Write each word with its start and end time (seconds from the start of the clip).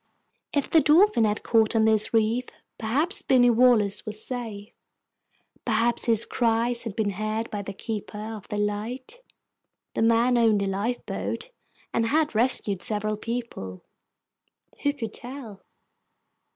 If 0.51 0.67
the 0.67 0.81
Dolphin 0.81 1.25
had 1.25 1.43
caught 1.43 1.75
on 1.75 1.85
this 1.85 2.11
reef, 2.11 2.47
perhaps 2.79 3.21
Binny 3.21 3.51
Wallace 3.51 4.03
was 4.03 4.25
safe. 4.25 4.71
Perhaps 5.63 6.05
his 6.05 6.25
cries 6.25 6.81
had 6.85 6.95
been 6.95 7.11
heard 7.11 7.51
by 7.51 7.61
the 7.61 7.71
keeper 7.71 8.17
of 8.17 8.47
the 8.47 8.57
light. 8.57 9.21
The 9.93 10.01
man 10.01 10.39
owned 10.39 10.63
a 10.63 10.67
lifeboat, 10.67 11.51
and 11.93 12.07
had 12.07 12.33
rescued 12.33 12.81
several 12.81 13.15
people. 13.15 13.83
Who 14.81 14.91
could 14.93 15.13
tell? 15.13 15.61